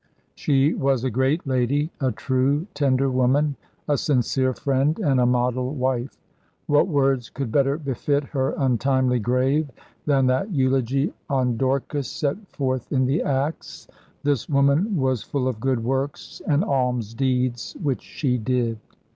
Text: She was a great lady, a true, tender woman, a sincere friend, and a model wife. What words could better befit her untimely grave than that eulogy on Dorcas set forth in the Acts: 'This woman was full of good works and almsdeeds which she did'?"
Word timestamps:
She 0.33 0.73
was 0.73 1.03
a 1.03 1.11
great 1.11 1.45
lady, 1.45 1.91
a 1.99 2.11
true, 2.11 2.65
tender 2.73 3.07
woman, 3.07 3.55
a 3.87 3.99
sincere 3.99 4.51
friend, 4.51 4.97
and 4.97 5.19
a 5.19 5.27
model 5.27 5.75
wife. 5.75 6.17
What 6.65 6.87
words 6.87 7.29
could 7.29 7.51
better 7.51 7.77
befit 7.77 8.23
her 8.23 8.55
untimely 8.57 9.19
grave 9.19 9.69
than 10.07 10.25
that 10.25 10.49
eulogy 10.51 11.13
on 11.29 11.55
Dorcas 11.55 12.07
set 12.09 12.47
forth 12.47 12.91
in 12.91 13.05
the 13.05 13.21
Acts: 13.21 13.87
'This 14.23 14.49
woman 14.49 14.97
was 14.97 15.21
full 15.21 15.47
of 15.47 15.59
good 15.59 15.83
works 15.83 16.41
and 16.47 16.63
almsdeeds 16.63 17.75
which 17.75 18.01
she 18.01 18.39
did'?" 18.39 18.79